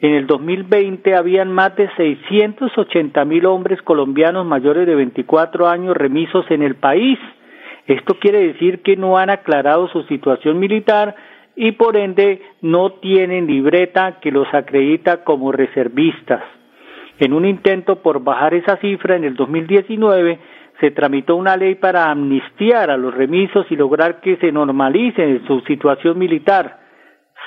en 0.00 0.14
el 0.14 0.26
2020 0.26 1.14
habían 1.14 1.50
más 1.52 1.74
de 1.76 1.88
680 1.96 3.24
mil 3.24 3.46
hombres 3.46 3.80
colombianos 3.82 4.44
mayores 4.44 4.86
de 4.86 4.94
24 4.94 5.68
años 5.68 5.96
remisos 5.96 6.44
en 6.50 6.62
el 6.62 6.76
país. 6.76 7.18
Esto 7.86 8.18
quiere 8.18 8.46
decir 8.46 8.82
que 8.82 8.96
no 8.96 9.16
han 9.16 9.30
aclarado 9.30 9.88
su 9.88 10.02
situación 10.04 10.58
militar 10.58 11.14
y 11.56 11.72
por 11.72 11.96
ende 11.96 12.42
no 12.60 12.92
tienen 12.92 13.46
libreta 13.46 14.18
que 14.20 14.30
los 14.30 14.46
acredita 14.52 15.24
como 15.24 15.50
reservistas. 15.50 16.42
En 17.18 17.32
un 17.32 17.46
intento 17.46 18.02
por 18.02 18.22
bajar 18.22 18.54
esa 18.54 18.76
cifra 18.76 19.16
en 19.16 19.24
el 19.24 19.34
2019, 19.34 20.38
se 20.80 20.90
tramitó 20.90 21.36
una 21.36 21.56
ley 21.56 21.76
para 21.76 22.10
amnistiar 22.10 22.90
a 22.90 22.96
los 22.96 23.14
remisos 23.14 23.66
y 23.70 23.76
lograr 23.76 24.20
que 24.20 24.36
se 24.36 24.52
normalice 24.52 25.40
su 25.46 25.60
situación 25.60 26.18
militar. 26.18 26.80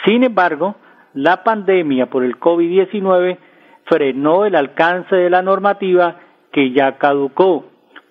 Sin 0.06 0.24
embargo, 0.24 0.76
la 1.14 1.44
pandemia 1.44 2.08
por 2.08 2.24
el 2.24 2.40
COVID-19 2.40 3.38
frenó 3.86 4.46
el 4.46 4.56
alcance 4.56 5.16
de 5.16 5.30
la 5.30 5.42
normativa 5.42 6.16
que 6.52 6.72
ya 6.72 6.98
caducó. 6.98 7.66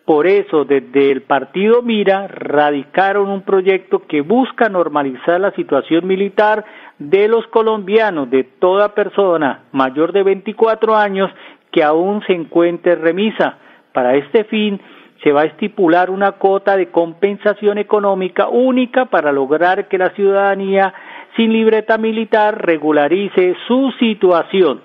Por 0.05 0.27
eso, 0.27 0.65
desde 0.65 1.11
el 1.11 1.23
partido 1.23 1.83
Mira, 1.83 2.29
radicaron 2.29 3.29
un 3.29 3.43
proyecto 3.43 4.07
que 4.07 4.23
busca 4.23 4.69
normalizar 4.69 5.41
la 5.41 5.51
situación 5.53 6.07
militar 6.07 6.65
de 6.99 7.29
los 7.29 7.47
colombianos, 7.49 8.31
de 8.31 8.45
toda 8.45 8.95
persona 8.95 9.65
mayor 9.73 10.13
de 10.13 10.23
24 10.23 10.97
años 10.97 11.31
que 11.71 11.83
aún 11.83 12.23
se 12.27 12.33
encuentre 12.33 12.97
remisa. 12.97 13.59
Para 13.93 14.17
este 14.17 14.45
fin, 14.45 14.81
se 15.23 15.33
va 15.33 15.43
a 15.43 15.47
estipular 15.47 16.11
una 16.11 16.33
cuota 16.33 16.77
de 16.77 16.89
compensación 16.91 17.79
económica 17.79 18.49
única 18.49 19.07
para 19.07 19.33
lograr 19.33 19.89
que 19.89 19.99
la 19.99 20.11
ciudadanía 20.11 20.95
sin 21.37 21.53
libreta 21.53 21.99
militar 21.99 22.65
regularice 22.65 23.57
su 23.67 23.93
situación. 23.99 24.81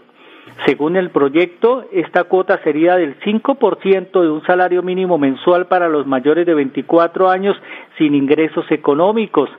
Según 0.65 0.96
el 0.96 1.10
proyecto, 1.10 1.86
esta 1.91 2.25
cuota 2.25 2.60
sería 2.63 2.96
del 2.96 3.20
5% 3.20 4.22
de 4.22 4.29
un 4.29 4.43
salario 4.46 4.82
mínimo 4.84 5.17
mensual 5.17 5.65
para 5.67 5.89
los 5.89 6.05
mayores 6.05 6.46
de 6.46 6.53
24 6.53 7.29
años 7.29 7.58
sin 7.98 8.15
ingresos 8.15 8.65
económicos. 8.72 9.50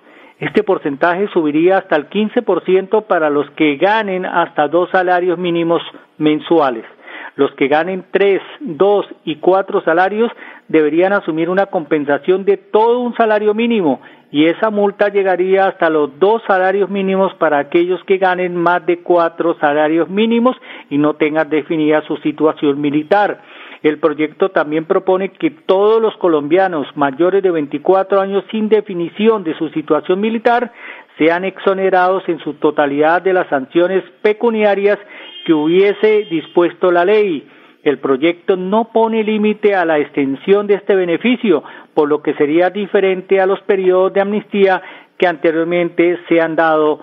Este 0.40 0.62
porcentaje 0.62 1.28
subiría 1.28 1.78
hasta 1.78 1.96
el 1.96 2.08
15% 2.08 3.04
para 3.06 3.30
los 3.30 3.48
que 3.50 3.76
ganen 3.76 4.26
hasta 4.26 4.68
dos 4.68 4.90
salarios 4.90 5.38
mínimos 5.38 5.80
mensuales. 6.18 6.84
Los 7.36 7.52
que 7.52 7.68
ganen 7.68 8.04
tres, 8.10 8.42
dos 8.60 9.06
y 9.24 9.36
cuatro 9.36 9.80
salarios 9.82 10.30
deberían 10.68 11.12
asumir 11.12 11.50
una 11.50 11.66
compensación 11.66 12.44
de 12.44 12.56
todo 12.56 13.00
un 13.00 13.14
salario 13.16 13.54
mínimo 13.54 14.00
y 14.34 14.46
esa 14.46 14.70
multa 14.70 15.10
llegaría 15.10 15.66
hasta 15.66 15.88
los 15.88 16.18
dos 16.18 16.42
salarios 16.48 16.90
mínimos 16.90 17.32
para 17.34 17.58
aquellos 17.58 18.02
que 18.02 18.18
ganen 18.18 18.56
más 18.56 18.84
de 18.84 18.98
cuatro 18.98 19.56
salarios 19.60 20.08
mínimos 20.08 20.56
y 20.90 20.98
no 20.98 21.14
tengan 21.14 21.48
definida 21.48 22.02
su 22.02 22.16
situación 22.16 22.80
militar. 22.80 23.40
El 23.84 23.98
proyecto 23.98 24.48
también 24.48 24.86
propone 24.86 25.28
que 25.28 25.50
todos 25.50 26.00
los 26.00 26.16
colombianos 26.16 26.86
mayores 26.96 27.42
de 27.42 27.50
24 27.50 28.18
años 28.18 28.42
sin 28.50 28.70
definición 28.70 29.44
de 29.44 29.54
su 29.58 29.68
situación 29.68 30.22
militar 30.22 30.72
sean 31.18 31.44
exonerados 31.44 32.26
en 32.26 32.38
su 32.38 32.54
totalidad 32.54 33.20
de 33.20 33.34
las 33.34 33.46
sanciones 33.48 34.02
pecuniarias 34.22 34.98
que 35.44 35.52
hubiese 35.52 36.24
dispuesto 36.30 36.90
la 36.90 37.04
ley. 37.04 37.46
El 37.82 37.98
proyecto 37.98 38.56
no 38.56 38.88
pone 38.90 39.22
límite 39.22 39.74
a 39.74 39.84
la 39.84 39.98
extensión 39.98 40.66
de 40.66 40.76
este 40.76 40.94
beneficio, 40.94 41.62
por 41.92 42.08
lo 42.08 42.22
que 42.22 42.32
sería 42.36 42.70
diferente 42.70 43.38
a 43.38 43.46
los 43.46 43.60
periodos 43.64 44.14
de 44.14 44.22
amnistía 44.22 44.80
que 45.18 45.26
anteriormente 45.26 46.20
se 46.26 46.40
han 46.40 46.56
dado 46.56 47.00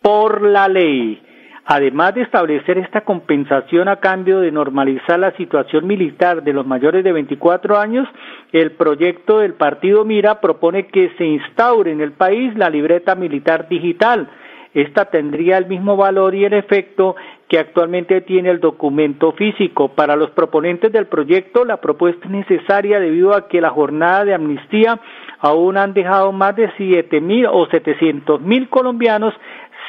por 0.00 0.40
la 0.40 0.66
ley. 0.66 1.20
Además 1.64 2.14
de 2.14 2.22
establecer 2.22 2.78
esta 2.78 3.02
compensación 3.02 3.86
a 3.88 3.96
cambio 3.96 4.40
de 4.40 4.50
normalizar 4.50 5.18
la 5.18 5.30
situación 5.36 5.86
militar 5.86 6.42
de 6.42 6.52
los 6.52 6.66
mayores 6.66 7.04
de 7.04 7.12
24 7.12 7.78
años, 7.78 8.08
el 8.52 8.72
proyecto 8.72 9.38
del 9.38 9.54
partido 9.54 10.04
Mira 10.04 10.40
propone 10.40 10.88
que 10.88 11.10
se 11.16 11.24
instaure 11.24 11.92
en 11.92 12.00
el 12.00 12.12
país 12.12 12.56
la 12.56 12.68
libreta 12.68 13.14
militar 13.14 13.68
digital. 13.68 14.28
Esta 14.74 15.04
tendría 15.04 15.58
el 15.58 15.66
mismo 15.66 15.96
valor 15.96 16.34
y 16.34 16.44
el 16.44 16.54
efecto 16.54 17.14
que 17.46 17.58
actualmente 17.58 18.22
tiene 18.22 18.48
el 18.48 18.58
documento 18.58 19.32
físico. 19.32 19.88
Para 19.88 20.16
los 20.16 20.30
proponentes 20.30 20.90
del 20.90 21.06
proyecto, 21.06 21.64
la 21.66 21.76
propuesta 21.76 22.24
es 22.24 22.30
necesaria 22.30 22.98
debido 22.98 23.34
a 23.34 23.48
que 23.48 23.60
la 23.60 23.68
jornada 23.70 24.24
de 24.24 24.34
amnistía 24.34 24.98
aún 25.38 25.76
han 25.76 25.92
dejado 25.92 26.32
más 26.32 26.56
de 26.56 26.72
siete 26.78 27.20
mil 27.20 27.46
o 27.46 27.66
setecientos 27.66 28.40
mil 28.40 28.70
colombianos 28.70 29.34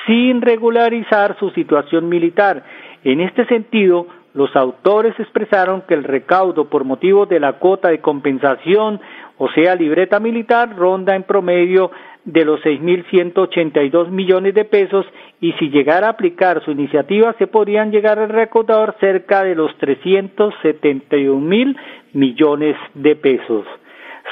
sin 0.05 0.41
regularizar 0.41 1.37
su 1.39 1.49
situación 1.51 2.09
militar. 2.09 2.63
En 3.03 3.21
este 3.21 3.45
sentido, 3.45 4.07
los 4.33 4.55
autores 4.55 5.13
expresaron 5.19 5.83
que 5.87 5.93
el 5.93 6.03
recaudo 6.03 6.69
por 6.69 6.83
motivo 6.83 7.25
de 7.25 7.39
la 7.39 7.53
cuota 7.53 7.89
de 7.89 8.01
compensación, 8.01 8.99
o 9.37 9.49
sea, 9.49 9.75
libreta 9.75 10.19
militar, 10.19 10.75
ronda 10.75 11.15
en 11.15 11.23
promedio 11.23 11.91
de 12.25 12.45
los 12.45 12.61
6.182 12.61 14.09
millones 14.09 14.53
de 14.53 14.65
pesos 14.65 15.05
y 15.41 15.51
si 15.53 15.69
llegara 15.69 16.07
a 16.07 16.11
aplicar 16.11 16.63
su 16.63 16.71
iniciativa 16.71 17.35
se 17.37 17.47
podrían 17.47 17.91
llegar 17.91 18.17
a 18.17 18.27
recaudar 18.27 18.95
cerca 18.99 19.43
de 19.43 19.55
los 19.55 19.77
371 19.77 21.39
mil 21.39 21.75
millones 22.13 22.77
de 22.93 23.15
pesos. 23.15 23.65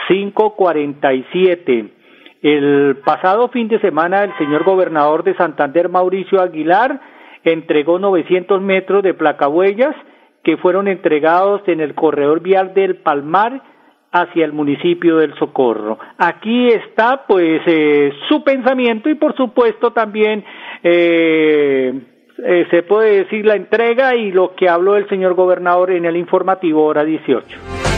547. 0.08 2.01
El 2.42 2.98
pasado 3.06 3.50
fin 3.50 3.68
de 3.68 3.80
semana 3.80 4.24
el 4.24 4.36
señor 4.38 4.64
gobernador 4.64 5.24
de 5.24 5.36
Santander, 5.36 5.90
Mauricio 5.90 6.42
Aguilar, 6.42 7.00
entregó 7.44 8.00
900 8.00 8.62
metros 8.62 9.04
de 9.04 9.14
placahuellas 9.14 9.96
que 10.44 10.58
fueron 10.58 10.88
entregados 10.88 11.62
en 11.68 11.82
el 11.82 11.94
corredor 11.94 12.42
vial 12.42 12.74
del 12.74 12.98
Palmar 12.98 13.62
hacia 14.12 14.44
el 14.44 14.54
municipio 14.54 15.18
del 15.18 15.38
Socorro. 15.38 16.00
Aquí 16.18 16.68
está 16.68 17.26
pues 17.28 17.62
eh, 17.66 18.12
su 18.28 18.44
pensamiento 18.44 19.10
y 19.10 19.16
por 19.16 19.36
supuesto 19.38 19.92
también 19.92 20.44
eh, 20.84 21.94
eh, 22.44 22.68
se 22.72 22.84
puede 22.84 23.24
decir 23.24 23.46
la 23.46 23.56
entrega 23.56 24.16
y 24.16 24.32
lo 24.32 24.56
que 24.56 24.68
habló 24.68 24.98
el 24.98 25.08
señor 25.10 25.36
gobernador 25.36 25.92
en 25.92 26.06
el 26.06 26.18
informativo 26.18 26.84
hora 26.86 27.06
18. 27.06 27.46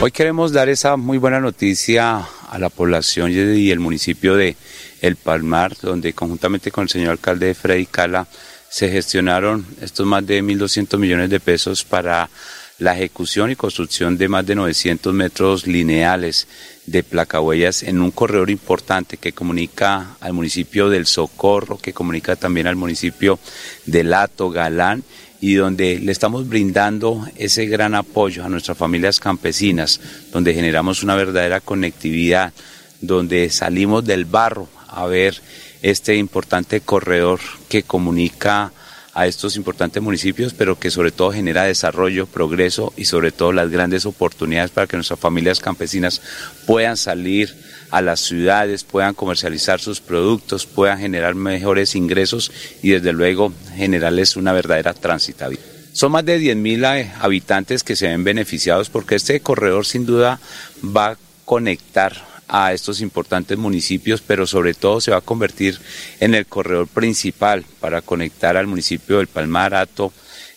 Hoy 0.02 0.10
queremos 0.10 0.52
dar 0.52 0.68
esa 0.68 0.96
muy 0.96 1.18
buena 1.18 1.40
noticia 1.40 2.18
a 2.54 2.58
la 2.58 2.70
población 2.70 3.32
y 3.32 3.70
el 3.70 3.80
municipio 3.80 4.36
de 4.36 4.56
El 5.00 5.16
Palmar, 5.16 5.76
donde 5.82 6.12
conjuntamente 6.12 6.70
con 6.70 6.84
el 6.84 6.88
señor 6.88 7.10
alcalde 7.10 7.52
Freddy 7.52 7.86
Cala 7.86 8.28
se 8.70 8.88
gestionaron 8.90 9.66
estos 9.80 10.06
más 10.06 10.24
de 10.24 10.40
1.200 10.40 10.96
millones 10.98 11.30
de 11.30 11.40
pesos 11.40 11.84
para 11.84 12.30
la 12.78 12.94
ejecución 12.94 13.50
y 13.50 13.56
construcción 13.56 14.16
de 14.16 14.28
más 14.28 14.46
de 14.46 14.54
900 14.54 15.12
metros 15.12 15.66
lineales 15.66 16.46
de 16.86 17.02
placahuellas 17.02 17.82
en 17.82 18.00
un 18.00 18.12
corredor 18.12 18.50
importante 18.50 19.16
que 19.16 19.32
comunica 19.32 20.16
al 20.20 20.32
municipio 20.32 20.88
del 20.88 21.06
Socorro, 21.06 21.78
que 21.78 21.92
comunica 21.92 22.36
también 22.36 22.68
al 22.68 22.76
municipio 22.76 23.40
de 23.86 24.04
Lato, 24.04 24.50
Galán, 24.50 25.02
y 25.44 25.56
donde 25.56 26.00
le 26.00 26.10
estamos 26.10 26.48
brindando 26.48 27.28
ese 27.36 27.66
gran 27.66 27.94
apoyo 27.94 28.46
a 28.46 28.48
nuestras 28.48 28.78
familias 28.78 29.20
campesinas, 29.20 30.00
donde 30.32 30.54
generamos 30.54 31.02
una 31.02 31.16
verdadera 31.16 31.60
conectividad, 31.60 32.54
donde 33.02 33.50
salimos 33.50 34.06
del 34.06 34.24
barro 34.24 34.68
a 34.88 35.04
ver 35.04 35.38
este 35.82 36.16
importante 36.16 36.80
corredor 36.80 37.40
que 37.68 37.82
comunica 37.82 38.72
a 39.12 39.26
estos 39.26 39.56
importantes 39.56 40.02
municipios, 40.02 40.54
pero 40.54 40.78
que 40.78 40.90
sobre 40.90 41.12
todo 41.12 41.30
genera 41.30 41.64
desarrollo, 41.64 42.24
progreso 42.24 42.94
y 42.96 43.04
sobre 43.04 43.30
todo 43.30 43.52
las 43.52 43.68
grandes 43.68 44.06
oportunidades 44.06 44.70
para 44.70 44.86
que 44.86 44.96
nuestras 44.96 45.20
familias 45.20 45.60
campesinas 45.60 46.22
puedan 46.66 46.96
salir 46.96 47.54
a 47.94 48.02
las 48.02 48.18
ciudades, 48.18 48.82
puedan 48.82 49.14
comercializar 49.14 49.78
sus 49.78 50.00
productos, 50.00 50.66
puedan 50.66 50.98
generar 50.98 51.36
mejores 51.36 51.94
ingresos 51.94 52.50
y 52.82 52.90
desde 52.90 53.12
luego 53.12 53.52
generarles 53.76 54.34
una 54.34 54.52
verdadera 54.52 54.94
transitabilidad. 54.94 55.64
Son 55.92 56.10
más 56.10 56.24
de 56.24 56.40
10.000 56.40 56.96
eh, 56.96 57.12
habitantes 57.20 57.84
que 57.84 57.94
se 57.94 58.08
ven 58.08 58.24
beneficiados 58.24 58.90
porque 58.90 59.14
este 59.14 59.38
corredor 59.38 59.86
sin 59.86 60.06
duda 60.06 60.40
va 60.84 61.10
a 61.10 61.16
conectar 61.44 62.16
a 62.48 62.72
estos 62.72 63.00
importantes 63.00 63.58
municipios, 63.58 64.20
pero 64.20 64.44
sobre 64.44 64.74
todo 64.74 65.00
se 65.00 65.12
va 65.12 65.18
a 65.18 65.20
convertir 65.20 65.78
en 66.18 66.34
el 66.34 66.46
corredor 66.46 66.88
principal 66.88 67.64
para 67.78 68.02
conectar 68.02 68.56
al 68.56 68.66
municipio 68.66 69.18
del 69.18 69.28
Palmar, 69.28 69.72
Ato, 69.72 70.12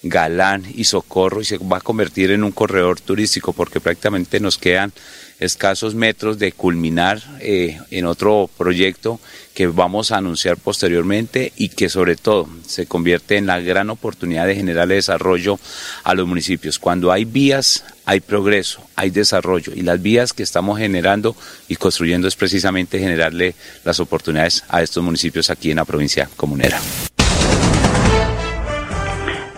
Galán 0.09 0.63
y 0.73 0.85
Socorro 0.85 1.41
y 1.41 1.45
se 1.45 1.57
va 1.57 1.77
a 1.77 1.81
convertir 1.81 2.31
en 2.31 2.43
un 2.43 2.51
corredor 2.51 2.99
turístico 2.99 3.53
porque 3.53 3.79
prácticamente 3.79 4.39
nos 4.39 4.57
quedan 4.57 4.91
escasos 5.39 5.93
metros 5.93 6.39
de 6.39 6.51
culminar 6.51 7.21
eh, 7.39 7.79
en 7.91 8.05
otro 8.05 8.49
proyecto 8.57 9.19
que 9.53 9.67
vamos 9.67 10.11
a 10.11 10.17
anunciar 10.17 10.57
posteriormente 10.57 11.53
y 11.55 11.69
que 11.69 11.89
sobre 11.89 12.15
todo 12.15 12.47
se 12.65 12.85
convierte 12.85 13.37
en 13.37 13.45
la 13.45 13.59
gran 13.59 13.89
oportunidad 13.89 14.47
de 14.47 14.55
generar 14.55 14.87
desarrollo 14.87 15.59
a 16.03 16.13
los 16.15 16.27
municipios. 16.27 16.79
Cuando 16.79 17.11
hay 17.11 17.25
vías, 17.25 17.83
hay 18.05 18.19
progreso, 18.19 18.81
hay 18.95 19.09
desarrollo 19.09 19.73
y 19.75 19.81
las 19.81 20.01
vías 20.01 20.33
que 20.33 20.43
estamos 20.43 20.79
generando 20.79 21.35
y 21.67 21.75
construyendo 21.75 22.27
es 22.27 22.35
precisamente 22.35 22.99
generarle 22.99 23.55
las 23.83 23.99
oportunidades 23.99 24.63
a 24.69 24.81
estos 24.81 25.03
municipios 25.03 25.49
aquí 25.49 25.71
en 25.71 25.77
la 25.77 25.85
provincia 25.85 26.29
comunera. 26.35 26.79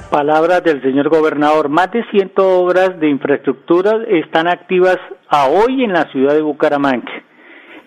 Palabras 0.10 0.64
del 0.64 0.82
señor 0.82 1.08
gobernador. 1.10 1.70
Más 1.70 1.92
de 1.92 2.04
100 2.06 2.32
obras 2.38 3.00
de 3.00 3.10
infraestructura 3.10 3.92
están 4.08 4.48
activas 4.48 4.98
a 5.28 5.48
hoy 5.48 5.84
en 5.84 5.94
la 5.94 6.10
ciudad 6.12 6.34
de 6.34 6.42
Bucaramanga. 6.42 7.12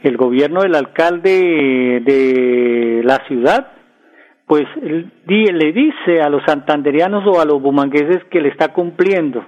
El 0.04 0.16
gobierno 0.16 0.62
del 0.62 0.76
alcalde 0.76 2.00
de 2.04 3.02
la 3.02 3.26
ciudad, 3.26 3.72
pues 4.46 4.62
le 5.26 5.72
dice 5.72 6.20
a 6.22 6.28
los 6.28 6.44
santanderianos 6.44 7.26
o 7.26 7.40
a 7.40 7.44
los 7.44 7.60
bumangueses 7.60 8.22
que 8.30 8.40
le 8.40 8.50
está 8.50 8.68
cumpliendo. 8.68 9.44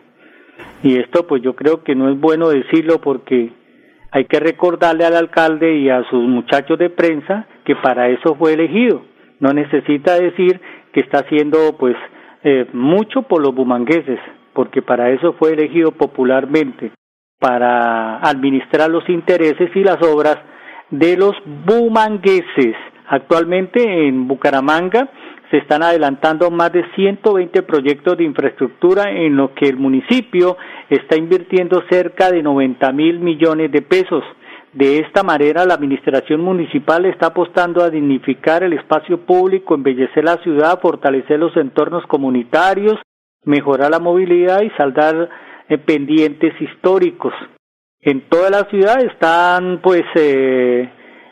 Y 0.83 0.99
esto 0.99 1.29
pues 1.29 1.43
yo 1.43 1.55
creo 1.55 1.85
que 1.85 1.95
no 1.95 2.11
es 2.11 2.19
bueno 2.19 2.49
decirlo 2.49 3.01
porque 3.01 3.53
hay 4.11 4.25
que 4.25 4.41
recordarle 4.41 5.05
al 5.05 5.15
alcalde 5.15 5.77
y 5.77 5.91
a 5.91 6.03
sus 6.11 6.25
muchachos 6.25 6.77
de 6.81 6.91
prensa 6.91 7.47
que 7.65 7.77
para 7.77 8.09
eso 8.09 8.35
fue 8.35 8.55
elegido. 8.55 9.03
No 9.39 9.53
necesita 9.53 10.19
decir 10.19 10.61
que 10.93 11.01
está 11.01 11.21
haciendo 11.21 11.77
pues 11.79 11.95
eh, 12.45 12.67
mucho 12.73 13.23
por 13.23 13.43
los 13.43 13.55
bumangueses, 13.55 14.21
porque 14.53 14.83
para 14.83 15.11
eso 15.11 15.33
fue 15.39 15.55
elegido 15.55 15.93
popularmente, 15.93 16.93
para 17.41 18.19
administrar 18.19 18.91
los 18.91 19.09
intereses 19.09 19.75
y 19.75 19.83
las 19.83 20.01
obras 20.03 20.37
de 20.91 21.17
los 21.17 21.33
bumangueses. 21.67 22.77
Actualmente 23.09 24.07
en 24.07 24.29
Bucaramanga 24.29 25.11
se 25.51 25.59
están 25.59 25.83
adelantando 25.83 26.51
más 26.51 26.73
de 26.73 26.85
120 26.95 27.63
proyectos 27.63 28.17
de 28.17 28.25
infraestructura 28.25 29.11
en 29.11 29.37
lo 29.37 29.55
que 29.55 29.67
el 29.67 29.77
municipio 29.77 30.57
está 30.91 31.17
invirtiendo 31.17 31.83
cerca 31.91 32.31
de 32.31 32.43
90 32.43 32.93
mil 32.93 33.21
millones 33.21 33.71
de 33.73 33.83
pesos. 33.83 34.25
De 34.75 34.99
esta 34.99 35.23
manera, 35.23 35.65
la 35.65 35.75
administración 35.75 36.41
municipal 36.41 37.07
está 37.07 37.27
apostando 37.27 37.85
a 37.85 37.91
dignificar 37.91 38.65
el 38.65 38.73
espacio 38.73 39.25
público, 39.25 39.75
embellecer 39.75 40.25
la 40.25 40.39
ciudad, 40.39 40.81
fortalecer 40.81 41.39
los 41.39 41.57
entornos 41.57 42.05
comunitarios, 42.09 42.97
mejorar 43.45 43.93
la 43.93 44.01
movilidad 44.01 44.63
y 44.63 44.71
saldar 44.71 45.31
eh, 45.69 45.79
pendientes 45.79 46.61
históricos. 46.61 47.33
En 48.01 48.23
toda 48.29 48.51
la 48.51 48.65
ciudad 48.65 49.01
están, 49.05 49.81
pues, 49.81 50.03
eh, 50.17 50.91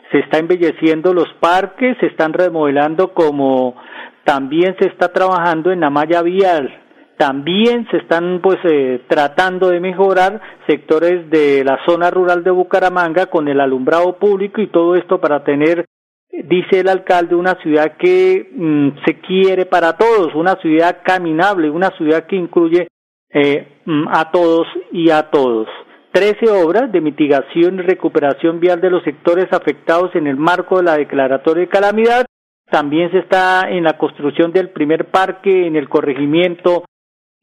se 0.09 0.19
está 0.19 0.39
embelleciendo 0.39 1.13
los 1.13 1.27
parques, 1.41 1.97
se 1.99 2.05
están 2.05 2.31
remodelando 2.31 3.13
como 3.13 3.75
también 4.23 4.77
se 4.79 4.87
está 4.87 5.11
trabajando 5.11 5.69
en 5.73 5.81
la 5.81 5.89
malla 5.89 6.21
vial 6.21 6.82
también 7.23 7.87
se 7.89 7.95
están 7.99 8.41
pues 8.43 8.57
eh, 8.65 8.99
tratando 9.07 9.69
de 9.69 9.79
mejorar 9.79 10.41
sectores 10.67 11.29
de 11.29 11.63
la 11.63 11.79
zona 11.85 12.11
rural 12.11 12.43
de 12.43 12.51
Bucaramanga 12.51 13.27
con 13.27 13.47
el 13.47 13.61
alumbrado 13.61 14.17
público 14.17 14.59
y 14.59 14.67
todo 14.67 14.95
esto 14.95 15.21
para 15.21 15.41
tener 15.41 15.85
dice 16.29 16.81
el 16.81 16.89
alcalde 16.89 17.35
una 17.35 17.55
ciudad 17.61 17.95
que 17.97 18.49
mm, 18.53 19.05
se 19.05 19.21
quiere 19.21 19.65
para 19.65 19.95
todos 19.95 20.35
una 20.35 20.55
ciudad 20.55 20.97
caminable 21.01 21.69
una 21.69 21.91
ciudad 21.91 22.25
que 22.25 22.35
incluye 22.35 22.89
eh, 23.29 23.79
mm, 23.85 24.09
a 24.09 24.29
todos 24.29 24.67
y 24.91 25.09
a 25.09 25.29
todos 25.31 25.69
Trece 26.11 26.51
obras 26.51 26.91
de 26.91 26.99
mitigación 26.99 27.75
y 27.75 27.83
recuperación 27.83 28.59
vial 28.59 28.81
de 28.81 28.89
los 28.89 29.01
sectores 29.03 29.47
afectados 29.53 30.13
en 30.15 30.27
el 30.27 30.35
marco 30.35 30.77
de 30.77 30.83
la 30.83 30.95
declaratoria 30.95 31.61
de 31.61 31.69
calamidad. 31.69 32.25
También 32.69 33.09
se 33.09 33.17
está 33.17 33.67
en 33.67 33.83
la 33.83 33.97
construcción 33.97 34.51
del 34.51 34.69
primer 34.69 35.09
parque 35.09 35.65
en 35.65 35.75
el 35.75 35.89
corregimiento 35.89 36.83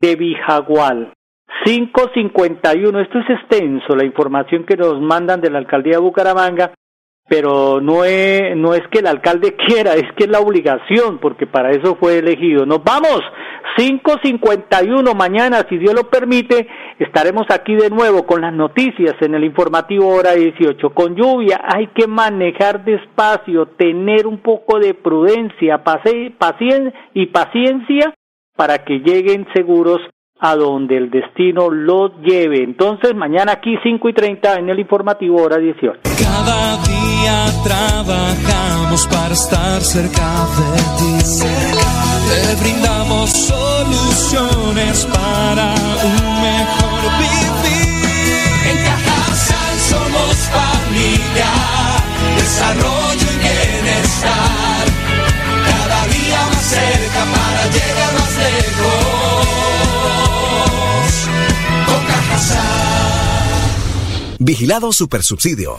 de 0.00 0.16
Bijagual. 0.16 1.12
551, 1.64 3.00
esto 3.00 3.18
es 3.18 3.30
extenso, 3.30 3.94
la 3.94 4.04
información 4.04 4.64
que 4.64 4.76
nos 4.76 5.00
mandan 5.00 5.40
de 5.40 5.50
la 5.50 5.58
alcaldía 5.58 5.96
de 5.96 6.02
Bucaramanga, 6.02 6.72
pero 7.28 7.80
no 7.80 8.04
es, 8.04 8.56
no 8.56 8.74
es 8.74 8.80
que 8.90 9.00
el 9.00 9.06
alcalde 9.06 9.54
quiera, 9.68 9.94
es 9.94 10.10
que 10.16 10.24
es 10.24 10.30
la 10.30 10.40
obligación, 10.40 11.18
porque 11.18 11.46
para 11.46 11.70
eso 11.70 11.96
fue 11.96 12.18
elegido. 12.18 12.64
Nos 12.64 12.82
vamos, 12.82 13.20
551 13.76 15.14
mañana, 15.14 15.66
si 15.68 15.76
Dios 15.76 15.94
lo 15.94 16.08
permite, 16.08 16.66
estaremos 16.98 17.44
aquí 17.50 17.76
de 17.76 17.90
nuevo 17.90 18.26
con 18.26 18.40
las 18.40 18.54
noticias 18.54 19.14
en 19.20 19.34
el 19.34 19.44
informativo 19.44 20.08
hora 20.08 20.32
18. 20.32 20.90
Con 20.90 21.14
lluvia 21.14 21.60
hay 21.62 21.88
que 21.88 22.06
manejar 22.06 22.84
despacio, 22.84 23.66
tener 23.76 24.26
un 24.26 24.38
poco 24.38 24.78
de 24.78 24.94
prudencia, 24.94 25.84
paciencia 25.84 26.92
y 27.12 27.26
paciencia 27.26 28.14
para 28.60 28.84
que 28.84 28.98
lleguen 28.98 29.46
seguros 29.54 30.02
a 30.38 30.54
donde 30.54 30.94
el 30.98 31.08
destino 31.08 31.70
los 31.70 32.12
lleve. 32.20 32.62
Entonces, 32.62 33.14
mañana 33.14 33.52
aquí 33.52 33.74
5 33.82 34.06
y 34.10 34.12
30 34.12 34.56
en 34.56 34.68
el 34.68 34.78
informativo 34.78 35.42
hora 35.42 35.56
18. 35.56 36.00
Cada 36.02 36.76
día 36.84 37.46
trabajamos 37.64 39.06
para 39.06 39.32
estar 39.32 39.80
cerca 39.80 40.44
de 40.58 40.76
ti. 40.98 41.40
Te 42.28 42.62
brindamos 42.62 43.30
soluciones 43.30 45.06
para 45.06 45.72
un 46.04 46.42
mejor 46.44 47.00
vivir. 47.16 47.80
En 48.68 48.76
Cajasal 48.84 49.74
somos 49.88 50.36
familia, 50.52 51.48
desarrollo 52.36 53.24
y 53.24 53.38
bienestar. 53.40 54.84
Cada 55.64 56.06
día 56.12 56.40
más 56.52 56.62
cerca 56.62 57.20
para 57.24 57.64
llegar 57.72 58.19
más 61.00 61.30
Vigilado 64.38 64.92
Supersubsidio. 64.92 65.78